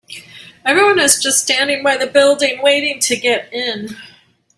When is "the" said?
1.95-2.07